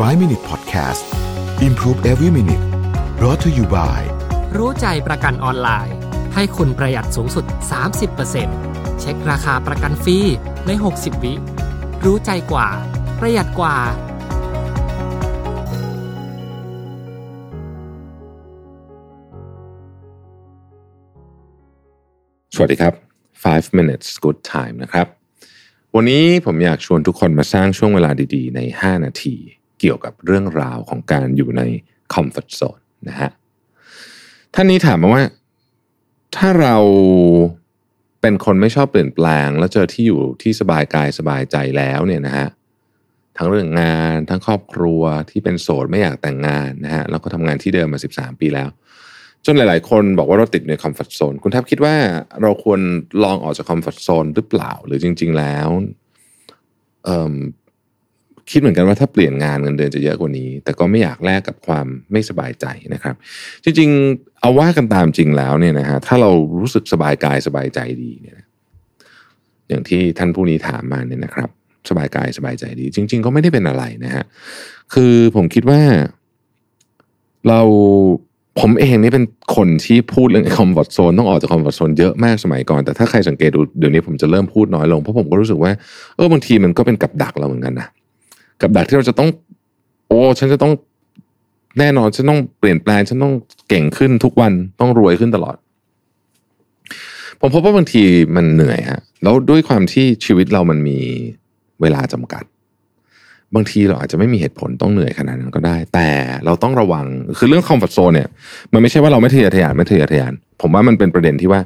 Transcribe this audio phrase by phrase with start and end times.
[0.00, 1.04] 5 Minute Podcast
[1.68, 2.64] Improve Every Minute
[3.18, 4.00] brought to you by
[4.56, 5.96] รู้ใจประกันออนไลน์
[6.34, 7.44] ให้คุณประหยัดสูงสุด
[8.22, 10.18] 30%เช็คราคาประกันฟรี
[10.66, 11.34] ใน 60 วิ
[12.04, 12.68] รู้ใจกว่า
[13.20, 13.76] ประหยัดกว่า
[22.54, 22.94] สวัสดีครับ
[23.34, 25.06] 5 minutes good time นะครับ
[25.94, 29.36] วันนี้ผมอยากชวนทุกคนมาสร้างช่วงเวลาดีๆ ใน 5 นาที
[29.80, 31.62] เกี่ยวกับเรื่องราวของการอยู่ใน
[32.14, 33.30] comfort zone นะฮะ
[34.54, 35.24] ท่านนี้ถามมาว่า
[36.36, 36.76] ถ้าเรา
[38.20, 42.48] เป็นคนไม่ชอบเปลี่ยนแปลง แล้วเจอที่อยู่ที่สบายกายสบายใจแล้วเนี่ยนะฮะ
[43.36, 48.68] ทั้งเรื่องงานทั้งครอบครัวที่เป็นโสดไม่อยากแต่งงานนะฮะแล้วก็ทำงานที่เดิมมา 13 ปีแล้ว
[49.46, 51.94] จนหลาย ๆ คนบอกว่าเราติดในคอมฟอร์ทโซนคุณทับคิดว่า
[52.42, 52.80] เราควร
[53.24, 55.68] ลองออกจากคอมฟอร์ทโซนหรือเปล่า หรือจริง ๆ แล้ว
[57.04, 63.14] เคิดเหมือนกันว่าถ้าเปลี่ยนงานเงินเดือนจะเยอะกว่านี้ แต่ก็ไม่อยากแลกกับความไม่สบายใจนะครับ
[63.64, 68.36] จริงๆ เอาว่ากันตามจริงแล้วเนี่ยนะฮะถ้าเรารู้สึกสบายกายสบายใจดีเนี่ย
[69.68, 71.50] อย่างที่ท่านผู้นี้ถามมาเนี่ยนะครับ
[71.88, 74.24] สบายกายสบายใจดี จริง ๆ ก็ไม่ได้เป็นอะไรนะฮะ
[74.94, 75.80] คือผมคิดว่า
[77.48, 77.60] เรา
[78.60, 79.24] ผมเองนี่เป็น
[79.56, 85.72] คนที่พูดเรื่อง comfort zone ต้องออกจาก comfort zone เยอะมากสมัยก่อน แต่ถ้าใครสังเกตดูเดี๋ยวนี้ผมจะเริ่มพูดน้อยลง เพราะผมก็รู้สึกว่า
[86.16, 87.88] เออบางทีมันก็เป็นกับดักเราเหมือนกันนะ
[88.60, 89.28] กับดักที่เราจะต้อง
[90.08, 90.72] โอ้ฉันจะต้อง
[91.78, 93.34] แน่นอนฉันต้องเปลี่ยนแปลงฉันต้อง
[93.68, 95.56] เก่งขึ้นทุกวันต้องรวยขึ้นตลอด
[97.40, 98.02] ผมพบว่าบางที
[98.36, 100.98] มันเหนื่อยฮะแล้วด้วยความที่ชีวิตเรามันมี
[101.80, 102.44] เวลาจำกัด
[103.54, 106.08] บางทีเราอาจจะไม่มีเหตุผลต้องเหนื่อยขนาดนั้นก็ได้ แต่
[106.44, 107.06] เราต้องระวัง
[107.38, 108.28] คือเรื่อง comfort zone เนี่ย
[108.72, 111.60] มันไม่ใช่ว่าเราไม่ทะเยอทะยานไม่ทะเยอทะยาน ผมว่ามันเป็นประเด็นที่ว่า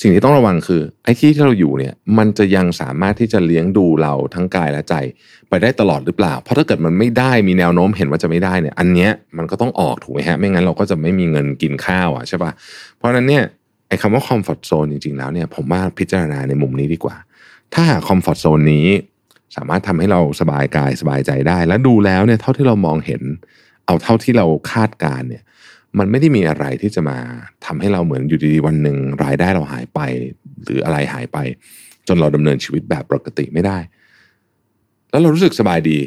[0.00, 4.94] สิ่งที่ต้องระวังคือไอ้ที่ที่เราอยู่เนี่ยมันจะยังสามารถที่จะเลี้ยงดูเราทั้งกายและใจ
[5.48, 12.52] ไปได้ตลอดหรือเปล่า เพราะถ้าเกิดมันไม่ได้มีแนวโน้มเห็นว่าจะไม่ได้เนี่ย อันเนี้ยมันก็ต้องออกถูกไหมฮะ ไม่งั้นเราก็จะไม่มีเงินกินข้าวอะใช่ปะ
[12.96, 13.44] เพราะนั้นเนี่ย
[13.88, 17.16] ไอ้คำว่า comfort zone จริงๆแล้วเนี่ยผมว่าพิจารณาในมุมนี้ดีกว่า
[17.74, 18.86] ถ้าหากคอมฟอร์ทโซนนี้
[19.56, 23.22] สามารถทำให้เราสบายกายสบายใจได้ และดูแล้วเนี่ยเท่าที่เรามองเห็น
[23.86, 25.42] เอาเท่าที่เราคาดการณ์เนี่ย
[25.98, 27.18] มันไม่ได้มีอะไรที่จะมา
[27.66, 30.00] ทำให้เราเหมือนอยู่ดีๆวันหนึ่งรายได้เราหายไป
[30.64, 31.38] หรืออะไรหายไป
[32.08, 33.78] จนเราดำเนินชีวิตแบบปกติไม่ได้
[35.10, 35.98] แล้วเรารู้สึกสบายดี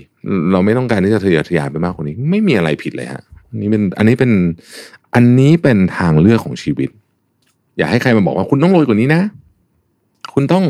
[0.52, 3.24] เราไม่ต้องการที่จะทะเยอทะยานไปมากกว่านี้ ไม่มีอะไรผิดเลยฮะ
[3.56, 4.32] นนี้เป็นอันนี้เป็น
[5.16, 6.90] อันนี้เป็นทางเลือกของชีวิต
[7.78, 9.22] อย่าให้ใครมาบอกว่าคุณต้องรวยกว่านี้นะ
[10.34, 10.66] คุณต้อง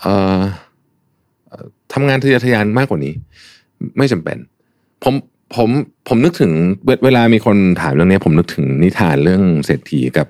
[0.00, 0.40] เอ่อ
[1.92, 3.14] ทำงานทะเยอทะยานมากกว่านี้
[3.98, 4.36] ไม่จำเป็น
[5.02, 5.14] ผม
[5.56, 5.70] ผม
[6.08, 6.52] ผมนึกถึง
[7.04, 10.26] เวลามีคนถามเรื่องนี้ ผมนึกถึงนิทานเรื่องเศรษฐีกับ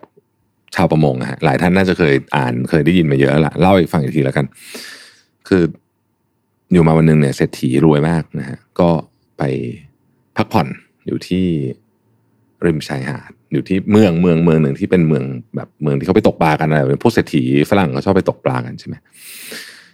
[0.74, 4.46] ชาวประมงอะฮะหลายท่านน่าจะเคยอ่านเคยได้ยินมาเยอะละเล่าอีกฟังอีกทีแล้วกัน
[5.48, 5.62] คือ
[6.72, 8.90] อยู่มาวันหนึ่งเนี่ยเศรษฐีรวยมากนะฮะก็
[9.38, 9.42] ไป
[10.36, 10.68] พักผ่อน
[11.06, 11.44] อยู่ที่
[12.66, 15.24] ริมชายหาดอยู่ที่เมืองเมืองเมืองหนึ่งที่เป็นเมือง
[15.56, 18.94] แบบเมืองที่เขาไปตกปลากันอะไรพวกเศรษฐีฝรั่งเขาชอบไปตกปลากันใช่ไหม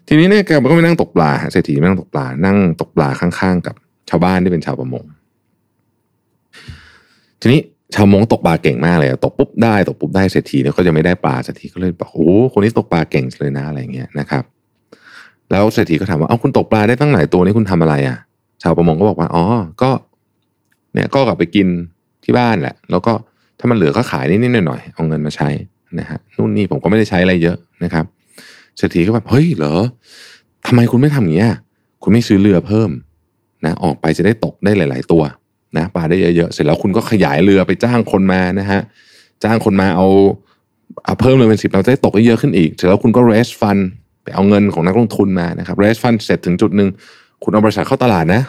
[0.08, 3.76] ทีนี้เนี่ยแกก็ไปนั่งตกปลาเศรษฐีนั่งตกปลา นั่งตกปลาข้างๆกับ
[4.10, 5.04] ชาวบ้านที่เป็นชาวประมง
[7.40, 7.60] ทีนี้
[7.94, 14.44] ชาวมงตกปลาเก่งมากเลยตกปุ๊บได้ตกปุ๊บได้เศรษฐีเนี่ยก็จะไม่ได้ปลาเศรษฐีก็เลยบอกโอ้คนนี้ตกปลาเก่งเลยนะอะไรเงี้ยนะครับ
[15.50, 18.18] แล้วเศรษฐีก็ถามว่าเอ้าคุณตกปลาได้ตั้งหลายตัวนี่คุณทำอะไรอะ
[18.62, 19.44] ชาวประมงก็บอกว่าอ๋อ
[19.82, 19.90] ก็
[20.94, 21.66] เนี่ยก็กลับไปกิน
[22.24, 23.12] ที่บ้านแหละ แล้วก็
[23.58, 25.48] ถ้ามันเหลือก็ขายนิดๆหน่อยๆเอาเงินมาใช้
[25.98, 28.04] นะฮะนู่นนี่ผมก็ไม่ได้ใช้อะไรเยอะนะครับ
[28.76, 29.74] เศรษฐีก็แบบเฮ้ยเหรอ
[30.66, 31.52] ทำไมคุณไม่ทำอย่างนี้ย
[32.02, 32.90] คุณไม่ซื้อเรือเพิ่ม
[33.66, 35.22] นะออกไปจะได้ตกได้หลาย ๆ ตัว
[35.76, 38.80] นะปลาได้เยอะๆเสร็จแล้วคุณก็ขยายเรือไปจ้างคนมานะฮะ
[39.44, 40.08] จ้างคนมาเอา
[41.04, 43.82] เอาเพิ่มเลยเป็นสิบเราจะได้ตกได้เยอะขึ้นอีก เสร็จแล้วคุณก็ raise fund
[44.22, 46.88] ไปเอาเงินของนักลงทุนมานะครับ raise fund เสร็จถึงจุดหนึ่ง
[47.42, 48.42] คุณเอาบริษัทเข้าตลาดนะ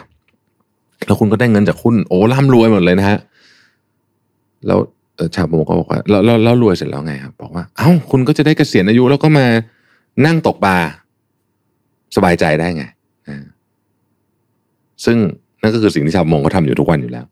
[1.06, 3.18] แล้วคุณก็ได้เงินจากหุ้นโอ้ร่ำรวยหมดเลยนะฮะ
[4.66, 4.78] แล้ว
[5.34, 9.46] ชาวประมงก็บอกว่าแล้วแล้วรวยเสร็จแล้วไงครับบอกว่าเอ้าคุณก็จะได้เกษียณอายุแล้วก็มา
[10.26, 10.76] นั่งตกปลา
[12.16, 12.84] สบายใจได้ไง
[15.04, 15.16] ซึ่ง
[15.62, 17.24] นั่นก็คือสิ่งที่ชาวมงเขาทำอยู่ทุกวันอยู่แล้ว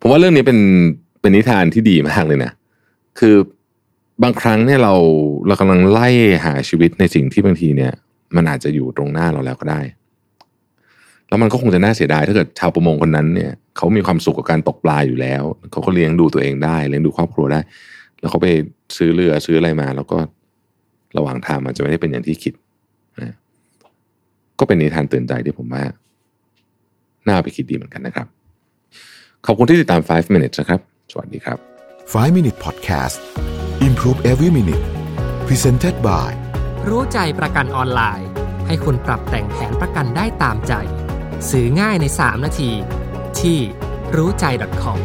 [0.00, 0.58] ผมว่าเรื่องนี้เป็น
[1.20, 2.52] เป็นนิทานที่ดีมากเลยนะ
[3.18, 3.36] คือ
[4.22, 4.94] บางครั้งเนี่ยเรา
[5.46, 6.08] เรากำลังไล่
[6.44, 7.92] หาชีวิตในสิ่งที่บางทีเนี่ย
[8.36, 9.80] มันอาจจะอยู่ตรงหน้าเราแล้วก็ได้
[11.28, 15.42] แล้วมันก็คงจะน่าเสียดายถ้าเกิดชาวประมงคนนั้นเนี่ยเขามีความสุขกับการตกปลาอยู่แล้ว
[15.72, 17.60] เขาก็เลี้ยงดูตัวเองได้เลี้ยงดูครอบครัวได้
[18.20, 18.46] แล้วเขาไป
[18.96, 20.18] ซื้อเรือซื้ออะไรมา แล้วก็
[21.16, 22.54] ระหว่างทางมันจะไม่ได้เป็นอย่างที่คิด
[23.20, 23.36] นะ
[24.58, 25.84] ก็เป็นนิทานเตือนใจที่ผมว่า
[27.28, 28.26] น่าไปคิดดีเหมือนกันนะครับ
[29.46, 30.80] ขอบคุณที่ติดตาม 5 minutes นะครับ
[31.12, 31.58] สวัสดีครับ
[32.12, 33.16] 5 Minute Podcast
[33.88, 34.84] Improve Every Minute
[35.46, 36.30] Presented by
[36.88, 38.28] รู้ใจประกันออนไลน์
[38.66, 40.72] ให้คุณปรับแต่งแผนประกันได้ตามใจ
[41.50, 42.70] ซื้อง่ายใน 3 นาที
[43.40, 43.58] ที่
[44.16, 44.44] รู้ใจ
[44.82, 44.98] .com